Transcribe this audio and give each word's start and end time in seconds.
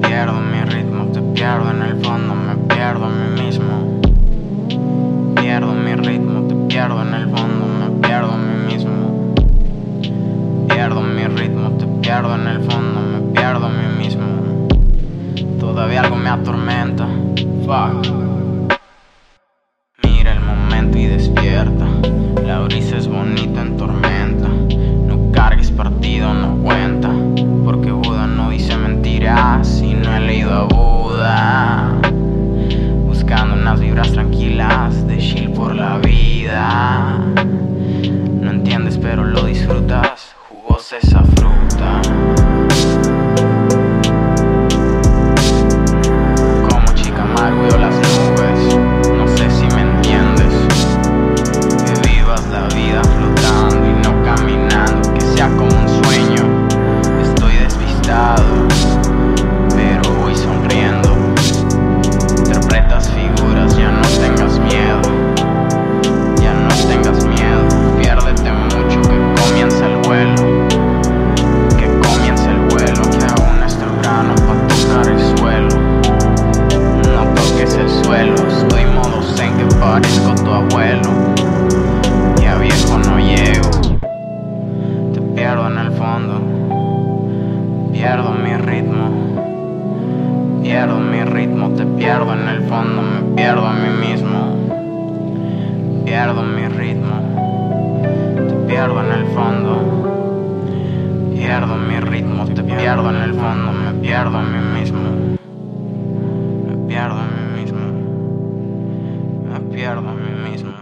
Pierdo 0.00 0.40
mi 0.40 0.62
ritmo, 0.62 1.04
te 1.12 1.20
pierdo 1.34 1.70
en 1.70 1.82
el 1.82 2.02
fondo, 2.02 2.17
pierdo 98.68 99.00
en 99.00 99.12
el 99.12 99.26
fondo. 99.28 100.04
Pierdo 101.34 101.76
mi 101.76 101.98
ritmo, 102.00 102.44
te 102.46 102.62
pierdo 102.62 103.08
en 103.08 103.16
el 103.16 103.32
fondo, 103.32 103.72
me 103.72 103.94
pierdo 103.94 104.36
a 104.36 104.42
mí 104.42 104.78
mismo. 104.78 105.38
Me 106.68 106.76
pierdo 106.86 107.16
a 107.16 107.26
mí 107.26 107.62
mismo. 107.62 107.80
Me 109.50 109.60
pierdo 109.74 110.08
a 110.10 110.14
mí 110.14 110.50
mismo. 110.50 110.77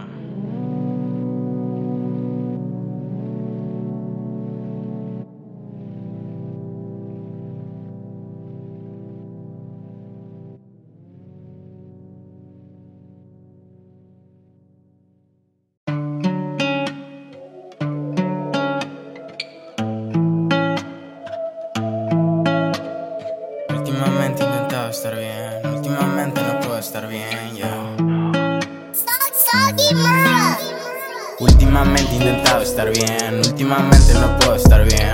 Últimamente 33.67 34.13
no 34.13 34.39
puedo 34.39 34.55
estar 34.55 34.85
bien. 34.85 35.11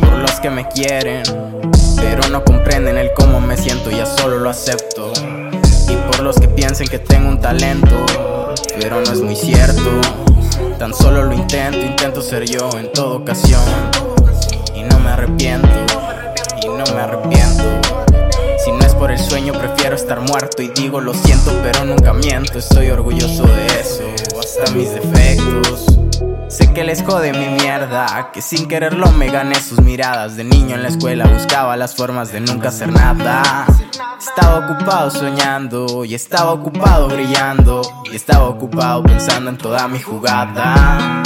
Por 0.00 0.18
los 0.18 0.30
que 0.38 0.48
me 0.48 0.68
quieren, 0.68 1.24
pero 1.96 2.28
no 2.30 2.44
comprenden 2.44 2.96
el 2.96 3.12
cómo 3.14 3.40
me 3.40 3.56
siento, 3.56 3.90
ya 3.90 4.06
solo 4.06 4.38
lo 4.38 4.48
acepto. 4.48 5.12
Y 5.88 5.96
por 5.96 6.20
los 6.20 6.38
que 6.38 6.46
piensen 6.46 6.86
que 6.86 7.00
tengo 7.00 7.28
un 7.28 7.40
talento, 7.40 8.06
pero 8.78 9.00
no 9.00 9.12
es 9.12 9.20
muy 9.20 9.34
cierto. 9.34 10.00
Tan 10.78 10.94
solo 10.94 11.24
lo 11.24 11.34
intento, 11.34 11.78
intento 11.78 12.22
ser 12.22 12.44
yo 12.44 12.70
en 12.78 12.92
toda 12.92 13.16
ocasión. 13.16 13.62
Y 14.76 14.82
no 14.82 15.00
me 15.00 15.10
arrepiento, 15.10 15.68
y 16.62 16.68
no 16.68 16.84
me 16.94 17.00
arrepiento. 17.00 17.64
Si 18.64 18.70
no 18.70 18.86
es 18.86 18.94
por 18.94 19.10
el 19.10 19.18
sueño, 19.18 19.52
prefiero 19.52 19.96
estar 19.96 20.20
muerto. 20.20 20.62
Y 20.62 20.68
digo 20.68 21.00
lo 21.00 21.12
siento, 21.12 21.50
pero 21.64 21.84
nunca 21.84 22.12
miento. 22.12 22.60
Estoy 22.60 22.90
orgulloso 22.90 23.42
de 23.42 23.66
eso, 23.80 24.04
hasta 24.38 24.70
mis 24.70 24.92
defectos. 24.92 25.97
Sé 26.48 26.72
que 26.72 26.82
les 26.82 27.02
jode 27.02 27.34
mi 27.34 27.46
mierda, 27.46 28.30
que 28.32 28.40
sin 28.40 28.68
quererlo 28.68 29.12
me 29.12 29.28
gané 29.28 29.54
sus 29.56 29.82
miradas. 29.82 30.34
De 30.36 30.44
niño 30.44 30.76
en 30.76 30.82
la 30.82 30.88
escuela 30.88 31.26
buscaba 31.26 31.76
las 31.76 31.94
formas 31.94 32.32
de 32.32 32.40
nunca 32.40 32.70
hacer 32.70 32.90
nada. 32.90 33.66
Estaba 34.18 34.66
ocupado 34.66 35.10
soñando 35.10 36.06
y 36.06 36.14
estaba 36.14 36.52
ocupado 36.52 37.08
brillando. 37.08 37.82
Y 38.10 38.16
estaba 38.16 38.48
ocupado 38.48 39.02
pensando 39.02 39.50
en 39.50 39.58
toda 39.58 39.88
mi 39.88 40.00
jugada. 40.00 41.22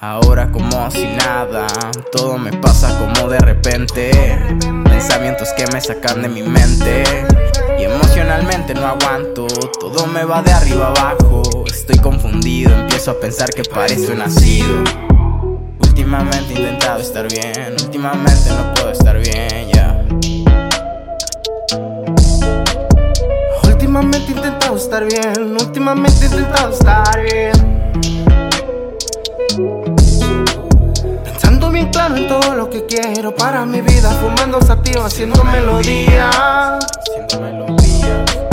Ahora 0.00 0.50
como 0.50 0.90
si 0.92 1.06
nada, 1.08 1.66
todo 2.10 2.38
me 2.38 2.52
pasa 2.54 2.98
como 2.98 3.28
de 3.28 3.40
repente. 3.40 4.38
Pensamientos 4.84 5.50
que 5.58 5.66
me 5.74 5.80
sacan 5.82 6.22
de 6.22 6.28
mi 6.30 6.42
mente. 6.42 7.04
Y 7.78 7.84
emocionalmente 7.84 8.74
no 8.74 8.86
aguanto, 8.86 9.46
todo 9.78 10.06
me 10.06 10.24
va 10.24 10.42
de 10.42 10.52
arriba 10.52 10.88
abajo. 10.88 11.42
Estoy 11.66 11.98
confundido, 11.98 12.74
empiezo 12.74 13.12
a 13.12 13.20
pensar 13.20 13.50
que 13.50 13.62
parezco 13.62 14.14
nacido. 14.14 14.82
Últimamente 15.80 16.54
he 16.54 16.58
intentado 16.58 17.00
estar 17.00 17.28
bien, 17.28 17.74
últimamente 17.80 18.50
no 18.50 18.74
puedo 18.74 18.90
estar 18.90 19.18
bien, 19.18 19.68
ya. 19.72 20.04
Últimamente 23.64 24.32
he 24.32 24.36
intentado 24.36 24.76
estar 24.76 25.04
bien, 25.04 25.52
últimamente 25.52 26.24
he 26.24 26.28
intentado 26.28 26.72
estar 26.72 27.22
bien. 27.22 27.67
En 31.94 32.26
todo 32.26 32.54
lo 32.54 32.68
que 32.68 32.84
quiero 32.84 33.34
para 33.34 33.64
mi 33.64 33.80
vida, 33.80 34.10
fumando 34.20 34.60
sativa, 34.60 35.06
haciendo 35.06 35.42
melodías. 35.44 36.34
Haciendo 36.36 37.40
melodías. 37.40 38.47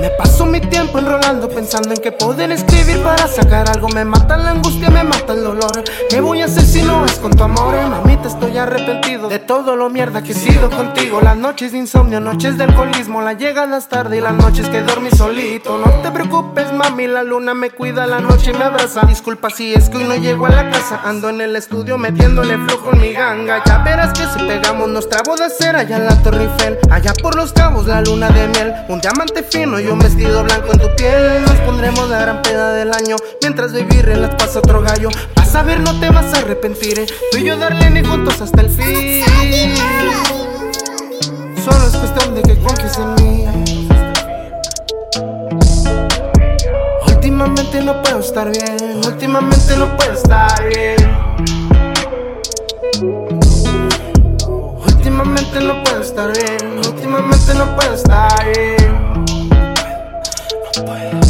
Me 0.00 0.10
paso 0.10 0.46
mi 0.46 0.60
tiempo 0.60 0.98
enrolando 1.00 1.48
pensando 1.48 1.92
en 1.92 2.00
que 2.00 2.12
poder 2.12 2.52
escribir 2.52 3.02
para 3.02 3.26
sacar 3.26 3.68
algo. 3.68 3.88
Me 3.88 4.04
mata 4.04 4.36
la 4.36 4.50
angustia, 4.50 4.90
me 4.90 5.02
mata 5.02 5.32
el 5.32 5.42
dolor. 5.42 5.82
¿Qué 6.08 6.20
voy 6.20 6.40
a 6.40 6.44
hacer 6.44 6.62
si 6.62 6.82
no 6.82 7.04
es 7.04 7.18
con 7.18 7.32
tu 7.32 7.42
amor? 7.42 7.74
Mamita, 7.74 8.28
estoy 8.28 8.58
arrepentido 8.58 9.28
de 9.28 9.40
todo 9.40 9.74
lo 9.74 9.90
mierda 9.90 10.22
que 10.22 10.32
he 10.32 10.34
sido 10.34 10.70
contigo. 10.70 11.20
Las 11.20 11.36
noches 11.36 11.72
de 11.72 11.78
insomnio, 11.78 12.20
noches 12.20 12.56
de 12.56 12.64
alcoholismo 12.64 13.22
Las 13.22 13.38
llegadas 13.38 13.88
tarde 13.88 14.18
y 14.18 14.20
las 14.20 14.34
noches 14.34 14.68
que 14.68 14.82
dormí 14.82 15.10
solito. 15.10 15.78
No 15.78 15.90
te 16.00 16.12
preocupes 16.12 16.72
mami, 16.72 17.08
la 17.08 17.24
luna 17.24 17.54
me 17.54 17.70
cuida 17.70 18.06
la 18.06 18.20
noche 18.20 18.52
me 18.52 18.64
abraza. 18.64 19.00
Disculpa 19.04 19.50
si 19.50 19.74
es 19.74 19.90
que 19.90 19.96
hoy 19.96 20.04
no 20.04 20.14
llego 20.14 20.46
a 20.46 20.50
la 20.50 20.70
casa. 20.70 21.00
Ando 21.04 21.28
en 21.28 21.40
el 21.40 21.56
estudio 21.56 21.98
metiéndole 21.98 22.56
flujo 22.56 22.92
en 22.92 23.00
mi 23.00 23.12
ganga. 23.12 23.64
Ya 23.66 23.78
verás 23.78 24.16
que 24.16 24.26
si 24.26 24.46
pegamos 24.46 24.88
nuestra 24.88 25.22
boda 25.24 25.48
será 25.50 25.80
allá 25.80 25.96
en 25.96 26.06
la 26.06 26.22
Torre 26.22 26.44
Eiffel. 26.44 26.78
Allá 26.88 27.12
por 27.20 27.34
los 27.34 27.52
cabos 27.52 27.86
la 27.86 28.00
luna 28.02 28.28
de 28.28 28.48
miel 28.48 28.74
Un 28.88 29.00
diamante 29.00 29.42
fino 29.42 29.80
y 29.80 29.87
un 29.90 29.98
vestido 29.98 30.42
blanco 30.42 30.72
en 30.72 30.78
tu 30.78 30.94
piel. 30.96 31.42
Nos 31.42 31.56
pondremos 31.60 32.08
la 32.08 32.20
gran 32.20 32.42
peda 32.42 32.72
del 32.72 32.92
año. 32.92 33.16
Mientras 33.42 33.72
baby 33.72 34.02
relax 34.02 34.34
pasa 34.36 34.58
otro 34.58 34.80
gallo. 34.82 35.08
Vas 35.34 35.54
a 35.54 35.62
ver, 35.62 35.80
no 35.80 35.98
te 35.98 36.10
vas 36.10 36.34
a 36.34 36.38
arrepentir 36.38 36.98
eh. 37.00 37.06
Tú 37.30 37.38
y 37.38 37.44
yo 37.44 37.56
darle 37.56 37.90
ni 37.90 38.02
juntos 38.02 38.40
hasta 38.40 38.60
el 38.60 38.70
fin. 38.70 39.24
Solo 41.64 41.86
es 41.86 41.96
cuestión 41.96 42.34
de 42.34 42.42
que 42.42 42.58
confíes 42.58 42.98
en 42.98 43.14
mí. 43.16 43.44
Últimamente 47.06 47.82
no 47.82 48.02
puedo 48.02 48.20
estar 48.20 48.50
bien. 48.50 49.00
Últimamente 49.06 49.76
no 49.76 49.96
puedo 49.96 50.12
estar 50.12 50.68
bien. 50.68 50.96
Últimamente 54.86 55.60
no 55.60 55.82
puedo 55.84 56.02
estar 56.02 56.32
bien. 56.32 56.78
Últimamente 56.78 57.54
no 57.54 57.76
puedo 57.76 57.94
estar 57.94 58.44
bien 58.56 58.87
No 60.78 61.27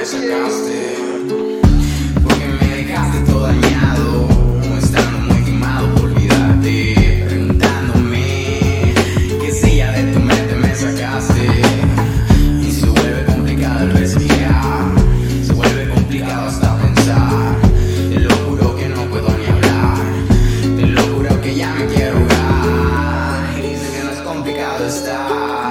me 0.00 0.06
sacaste, 0.06 0.96
porque 2.22 2.46
me 2.58 2.76
dejaste 2.76 3.20
todo 3.30 3.42
dañado, 3.42 4.28
estando 4.78 5.18
muy 5.18 5.44
quemado 5.44 5.94
por 5.94 6.04
olvidarte, 6.04 7.26
preguntándome 7.28 8.94
qué 9.42 9.52
silla 9.52 9.92
de 9.92 10.12
tu 10.14 10.20
mente 10.20 10.54
me 10.56 10.74
sacaste. 10.74 11.46
Y 12.66 12.72
se 12.72 12.86
vuelve 12.86 13.26
complicado 13.26 13.80
el 13.80 13.90
respirar, 13.92 14.94
se 15.44 15.52
vuelve 15.52 15.90
complicado 15.90 16.48
hasta 16.48 16.78
pensar. 16.78 17.56
Te 18.10 18.20
lo 18.20 18.34
juro 18.46 18.76
que 18.76 18.88
no 18.88 19.02
puedo 19.04 19.28
ni 19.36 19.44
hablar, 19.44 19.98
te 20.78 20.86
lo 20.86 21.02
juro 21.14 21.40
que 21.42 21.54
ya 21.54 21.74
me 21.74 21.84
quiero 21.84 22.20
jugar. 22.20 23.58
Y 23.58 23.68
dice 23.68 23.86
que 23.92 24.04
no 24.04 24.10
es 24.12 24.20
complicado 24.20 24.86
estar. 24.86 25.69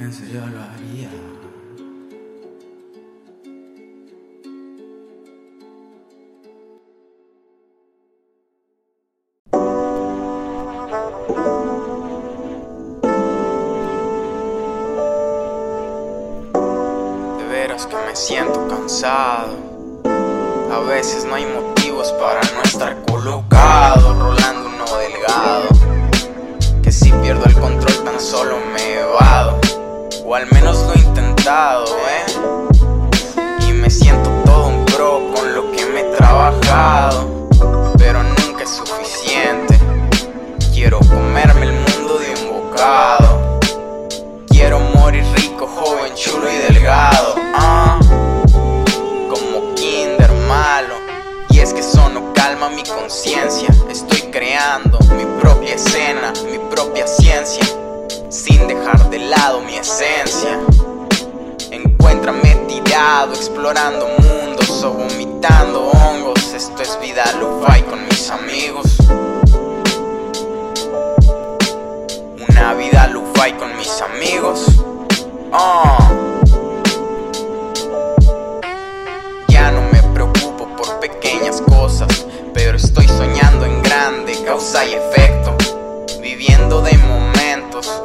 en 0.00 0.12
serio 0.12 0.40
lo 0.46 0.62
haría. 0.62 1.08
De 17.38 17.48
veras 17.48 17.86
que 17.86 17.96
me 17.96 18.14
siento 18.14 18.68
cansado. 18.68 19.56
A 20.72 20.78
veces 20.80 21.24
no 21.24 21.34
hay 21.34 21.46
motivos 21.46 22.12
para 22.12 22.40
no 22.52 22.62
estar 22.62 22.96
colocado. 23.06 23.77
explorando 63.32 64.06
mundos 64.18 64.82
o 64.84 64.92
vomitando 64.92 65.90
hongos. 65.90 66.52
Esto 66.54 66.82
es 66.82 66.98
vida 67.00 67.24
lo-fi 67.38 67.82
con 67.82 68.04
mis 68.04 68.30
amigos. 68.30 68.96
Una 72.48 72.74
vida 72.74 73.08
lo-fi 73.08 73.52
con 73.52 73.76
mis 73.76 74.00
amigos. 74.00 74.66
Oh. 75.52 75.98
Ya 79.48 79.70
no 79.72 79.82
me 79.92 80.02
preocupo 80.14 80.68
por 80.76 81.00
pequeñas 81.00 81.60
cosas, 81.62 82.26
pero 82.54 82.76
estoy 82.76 83.08
soñando 83.08 83.64
en 83.66 83.82
grande, 83.82 84.42
causa 84.44 84.84
y 84.84 84.94
efecto, 84.94 85.56
viviendo 86.20 86.80
de 86.82 86.96
momentos 86.98 88.02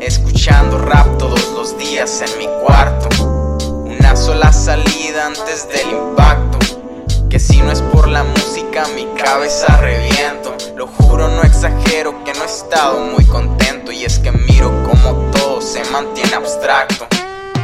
escuchando 0.00 0.78
rap 0.78 1.18
todos 1.18 1.52
los 1.52 1.78
días 1.78 2.22
en 2.22 2.38
mi 2.38 2.46
cuarto 2.64 3.29
frenazo 4.00 4.34
la 4.34 4.50
salida 4.50 5.26
antes 5.26 5.68
del 5.68 5.90
impacto. 5.90 6.58
Que 7.28 7.38
si 7.38 7.60
no 7.60 7.70
es 7.70 7.82
por 7.82 8.08
la 8.08 8.24
música 8.24 8.86
mi 8.94 9.04
cabeza 9.22 9.76
reviento. 9.76 10.56
Lo 10.74 10.86
juro, 10.86 11.28
no 11.28 11.42
exagero 11.42 12.24
que 12.24 12.32
no 12.32 12.42
he 12.42 12.46
estado 12.46 12.98
muy 13.00 13.26
contento. 13.26 13.92
Y 13.92 14.04
es 14.04 14.18
que 14.18 14.32
miro 14.32 14.70
como 14.84 15.30
todo 15.32 15.60
se 15.60 15.84
mantiene 15.90 16.34
abstracto. 16.34 17.06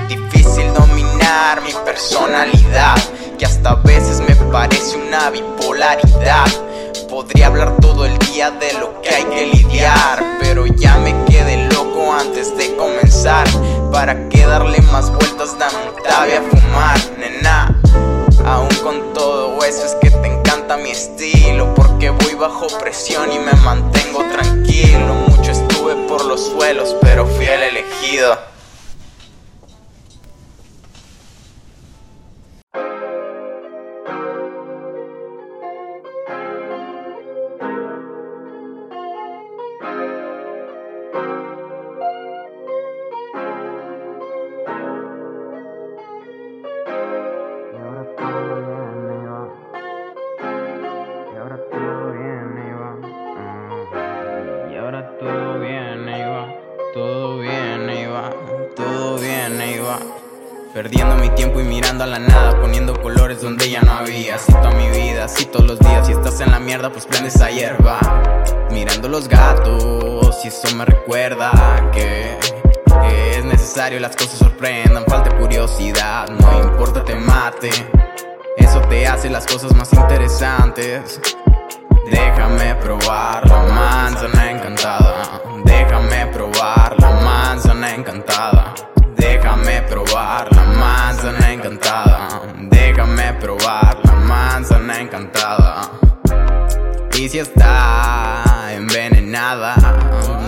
Difícil 0.09 0.73
dominar 0.75 1.63
mi 1.63 1.73
personalidad, 1.87 2.97
que 3.39 3.47
hasta 3.47 3.71
a 3.71 3.75
veces 3.77 4.21
me 4.21 4.37
parece 4.53 4.97
una 4.97 5.31
bipolaridad. 5.31 6.47
Podría 7.09 7.47
hablar 7.47 7.77
todo 7.81 8.05
el 8.05 8.17
día 8.19 8.51
de 8.51 8.75
lo 8.75 9.01
que 9.01 9.09
hay 9.09 9.25
que 9.25 9.47
lidiar, 9.47 10.23
pero 10.41 10.67
ya 10.67 10.99
me 10.99 11.15
quedé 11.25 11.67
loco 11.71 12.13
antes 12.13 12.55
de 12.59 12.77
comenzar. 12.77 13.47
¿Para 13.91 14.29
qué 14.29 14.47
darle 14.47 14.81
más 14.93 15.11
vueltas? 15.11 15.59
Dame 15.59 15.75
un 15.89 16.03
tabe 16.03 16.37
a 16.37 16.43
fumar, 16.43 16.99
nena 17.19 17.81
Aún 18.45 18.75
con 18.83 19.13
todo 19.15 19.65
eso 19.65 19.85
es 19.85 19.95
que 20.01 20.11
te 20.11 20.27
encanta 20.27 20.77
mi 20.77 20.91
estilo 20.91 21.75
Porque 21.75 22.11
voy 22.11 22.35
bajo 22.35 22.67
presión 22.79 23.33
y 23.33 23.39
me 23.39 23.53
mantengo 23.65 24.23
tranquilo 24.33 25.15
Mucho 25.29 25.51
estuve 25.51 25.95
por 26.09 26.25
los 26.25 26.47
suelos, 26.47 26.95
pero 27.01 27.27
fui 27.27 27.47
el 27.47 27.63
elegido 27.63 28.56
mirando 61.97 62.15
a 62.15 62.19
la 62.19 62.27
nada, 62.27 62.61
poniendo 62.61 63.01
colores 63.01 63.41
donde 63.41 63.71
ya 63.71 63.81
no 63.81 63.93
había. 63.93 64.37
Cito 64.39 64.59
toda 64.59 64.71
mi 64.73 64.91
vida, 64.91 65.25
así 65.25 65.47
todos 65.47 65.67
los 65.67 65.79
días. 65.79 66.07
Si 66.07 66.13
estás 66.13 66.41
en 66.41 66.51
la 66.51 66.59
mierda, 66.59 66.91
pues 66.91 67.07
prende 67.07 67.29
esa 67.29 67.51
hierba. 67.51 67.99
Mirando 68.71 69.09
los 69.09 69.29
gatos, 69.29 70.45
y 70.45 70.49
eso 70.49 70.77
me 70.77 70.85
recuerda 70.85 71.51
que, 71.95 72.37
que 72.85 73.39
es 73.39 73.45
necesario, 73.47 73.99
las 73.99 74.15
cosas 74.15 74.39
sorprendan. 74.39 75.07
Falta 75.07 75.35
curiosidad, 75.39 76.29
no 76.29 76.65
importa, 76.65 77.03
te 77.03 77.15
mate. 77.15 77.71
Eso 78.59 78.81
te 78.91 79.07
hace 79.07 79.31
las 79.31 79.47
cosas 79.47 79.75
más 79.75 79.91
interesantes. 79.95 81.19
Déjame 82.11 82.75
probar 82.75 83.49
la 83.49 83.63
manzana 83.63 84.51
encantada. 84.51 85.41
Déjame 85.65 86.27
probar 86.27 86.95
la 87.01 87.11
manzana 87.11 87.95
encantada. 87.95 88.75
Déjame 89.47 89.81
probar 89.83 90.53
la 90.57 90.65
manzana 90.65 91.53
encantada. 91.53 92.43
Déjame 92.69 93.33
probar 93.35 93.97
la 94.03 94.15
manzana 94.15 95.01
encantada. 95.01 95.89
Y 97.17 97.29
si 97.29 97.39
está 97.39 98.43
envenenada, 98.73 99.77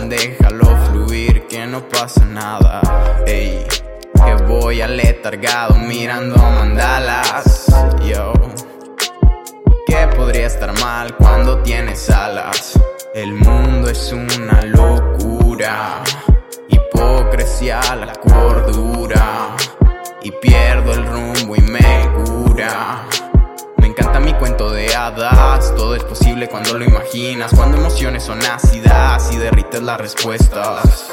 déjalo 0.08 0.76
fluir 0.86 1.46
que 1.46 1.64
no 1.64 1.88
pasa 1.88 2.24
nada. 2.24 2.80
Ey, 3.24 3.64
que 4.16 4.34
voy 4.48 4.80
aletargado 4.80 5.76
mirando 5.76 6.36
mandalas. 6.36 7.66
Yo, 8.04 8.32
que 9.86 10.08
podría 10.16 10.48
estar 10.48 10.76
mal 10.80 11.14
cuando 11.14 11.62
tienes 11.62 12.10
alas. 12.10 12.76
El 13.14 13.32
mundo 13.32 13.90
es 13.90 14.12
una 14.12 14.60
locura 14.62 16.02
hipocresía 16.92 17.80
la 17.96 18.12
cordura. 18.14 19.56
Y 20.22 20.30
pierdo 20.32 20.92
el 20.92 21.06
rumbo 21.06 21.56
y 21.56 21.60
me 21.60 22.10
cura. 22.24 23.06
Me 23.76 23.86
encanta 23.86 24.20
mi 24.20 24.32
cuento 24.34 24.70
de 24.70 24.94
hadas, 24.94 25.74
todo 25.76 25.94
es 25.94 26.04
posible 26.04 26.48
cuando 26.48 26.74
lo 26.74 26.84
imaginas, 26.84 27.52
cuando 27.54 27.78
emociones 27.78 28.24
son 28.24 28.40
ácidas 28.42 29.32
y 29.32 29.36
derrites 29.36 29.82
las 29.82 29.98
respuestas. 29.98 31.08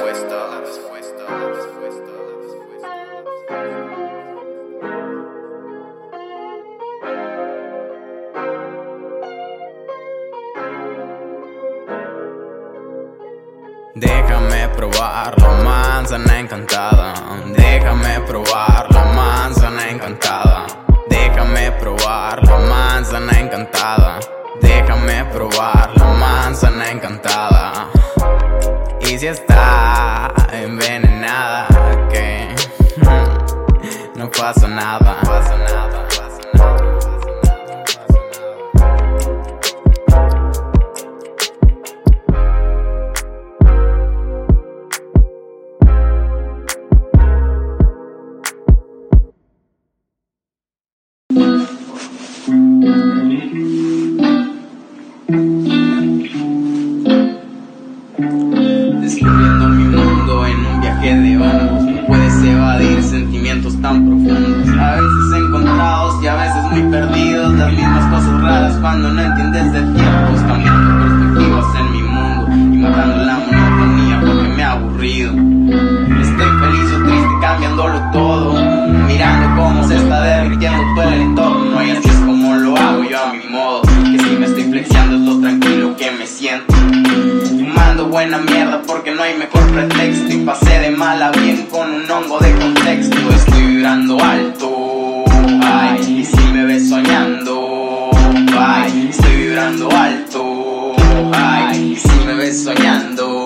Déjame 13.97 14.67
probar 14.75 15.39
la 15.39 15.51
manzana 15.63 16.39
encantada. 16.39 17.13
Déjame 17.55 18.19
probar 18.27 18.91
la 18.91 19.05
manzana 19.05 19.89
encantada. 19.89 20.65
Déjame 21.07 21.71
probar 21.79 22.43
la 22.43 22.57
manzana 22.57 23.39
encantada. 23.39 24.19
Déjame 24.61 25.23
probar 25.31 25.93
la 25.95 26.07
manzana 26.07 26.91
encantada. 26.91 27.87
Y 28.99 29.17
si 29.17 29.27
está 29.27 30.29
envenenada, 30.51 31.67
que 32.11 32.53
no 34.15 34.29
pasa 34.29 34.67
nada. 34.67 35.19
No 35.23 35.29
pasa 35.29 35.55
nada. 35.55 35.94
No 69.11 69.21
entiendes 69.21 69.73
de 69.73 69.81
tiempos 69.81 70.41
Cambiando 70.47 71.03
perspectivas 71.03 71.65
en 71.79 71.91
mi 71.91 72.03
mundo 72.03 72.75
Y 72.75 72.77
matando 72.77 73.17
la 73.17 73.37
monotonía 73.37 74.21
porque 74.25 74.47
me 74.55 74.63
ha 74.63 74.71
aburrido. 74.71 75.31
Estoy 75.31 76.51
feliz 76.59 76.91
o 76.93 77.03
triste 77.05 77.33
cambiándolo 77.41 78.01
todo 78.11 78.53
Mirando 79.07 79.61
cómo 79.61 79.83
se 79.87 79.97
está 79.97 80.21
derritiendo 80.21 80.83
todo 80.95 81.09
el 81.09 81.21
entorno 81.21 81.83
Y 81.83 81.89
así 81.91 82.09
es 82.09 82.19
como 82.19 82.55
lo 82.55 82.77
hago 82.77 83.03
yo 83.03 83.23
a 83.23 83.33
mi 83.33 83.47
modo. 83.49 83.81
Que 83.81 84.19
si 84.19 84.35
me 84.37 84.45
estoy 84.45 84.63
flexiando 84.63 85.15
es 85.15 85.21
lo 85.21 85.39
tranquilo 85.39 85.95
que 85.97 86.11
me 86.11 86.27
siento. 86.27 86.73
Fumando 87.47 88.07
buena 88.07 88.37
mierda 88.39 88.81
porque 88.85 89.11
no 89.13 89.23
hay 89.23 89.37
mejor 89.37 89.65
pretexto 89.71 90.33
Y 90.33 90.37
pasé 90.45 90.79
de 90.79 90.91
mal 90.91 91.21
a 91.21 91.31
bien 91.31 91.67
con 91.71 91.91
un 91.91 92.09
hongo 92.09 92.39
de 92.39 92.51
contexto. 92.55 93.17
Estoy 93.31 93.61
vibrando 93.65 94.17
alto, 94.23 95.23
ay, 95.61 96.19
y 96.19 96.25
si 96.25 96.41
me 96.53 96.65
ves 96.65 96.89
soñando, 96.89 97.44
vibrando 99.55 99.89
alto, 99.89 100.91
ay, 101.31 101.95
si 101.95 102.25
me 102.25 102.33
ves 102.33 102.65
soñando 102.65 103.44